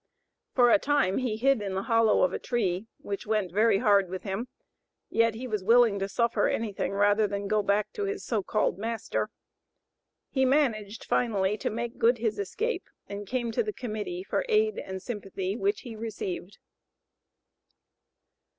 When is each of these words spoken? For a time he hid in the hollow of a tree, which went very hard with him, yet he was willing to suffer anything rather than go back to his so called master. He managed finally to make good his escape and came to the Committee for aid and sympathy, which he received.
For 0.55 0.71
a 0.71 0.79
time 0.79 1.19
he 1.19 1.37
hid 1.37 1.61
in 1.61 1.75
the 1.75 1.83
hollow 1.83 2.23
of 2.23 2.33
a 2.33 2.39
tree, 2.39 2.87
which 3.03 3.27
went 3.27 3.51
very 3.51 3.77
hard 3.77 4.09
with 4.09 4.23
him, 4.23 4.47
yet 5.11 5.35
he 5.35 5.45
was 5.45 5.63
willing 5.63 5.99
to 5.99 6.09
suffer 6.09 6.47
anything 6.47 6.93
rather 6.93 7.27
than 7.27 7.47
go 7.47 7.61
back 7.61 7.93
to 7.93 8.05
his 8.05 8.25
so 8.25 8.41
called 8.41 8.79
master. 8.79 9.29
He 10.31 10.43
managed 10.43 11.03
finally 11.05 11.55
to 11.59 11.69
make 11.69 11.99
good 11.99 12.17
his 12.17 12.39
escape 12.39 12.89
and 13.07 13.27
came 13.27 13.51
to 13.51 13.61
the 13.61 13.73
Committee 13.73 14.23
for 14.23 14.43
aid 14.49 14.79
and 14.79 15.03
sympathy, 15.03 15.55
which 15.55 15.81
he 15.81 15.95
received. 15.95 16.57